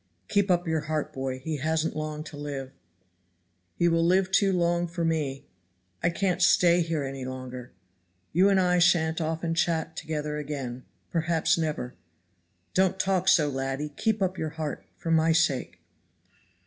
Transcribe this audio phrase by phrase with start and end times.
[0.29, 2.71] "Keep up your heart, boy; he hasn't long to live."
[3.75, 5.45] "He will live too long for me.
[6.01, 7.71] I can't stay here any longer.
[8.33, 11.93] You and I shan't often chat together again; perhaps never."
[12.73, 13.89] "Don't talk so, laddie.
[13.89, 15.79] Keep up your heart for my sake."